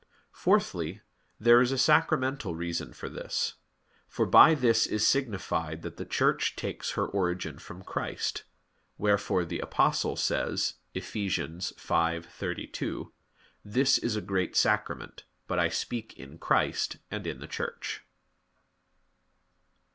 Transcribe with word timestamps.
Fourthly, 0.33 0.99
there 1.39 1.61
is 1.61 1.71
a 1.71 1.77
sacramental 1.77 2.55
reason 2.55 2.91
for 2.91 3.07
this. 3.07 3.53
For 4.07 4.25
by 4.25 4.55
this 4.55 4.87
is 4.87 5.07
signified 5.07 5.83
that 5.83 5.97
the 5.97 6.07
Church 6.07 6.55
takes 6.55 6.93
her 6.93 7.05
origin 7.05 7.59
from 7.59 7.83
Christ. 7.83 8.43
Wherefore 8.97 9.45
the 9.45 9.59
Apostle 9.59 10.15
says 10.15 10.73
(Eph. 10.95 11.03
5:32): 11.13 13.11
"This 13.63 13.99
is 13.99 14.15
a 14.15 14.21
great 14.21 14.55
sacrament; 14.55 15.23
but 15.45 15.59
I 15.59 15.69
speak 15.69 16.17
in 16.17 16.39
Christ 16.39 16.97
and 17.11 17.27
in 17.27 17.39
the 17.39 17.45
Church." 17.47 18.03